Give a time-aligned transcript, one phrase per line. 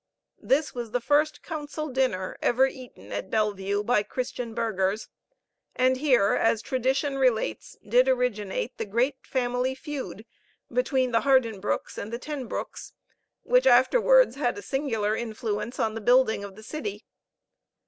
[0.41, 5.07] This was the first council dinner ever eaten at Bellevue by Christian burghers;
[5.75, 10.25] and here, as tradition relates, did originate the great family feud
[10.73, 12.93] between the Hardenbroecks and the Tenbroecks,
[13.43, 17.05] which afterwards had a singular influence on the building of the city.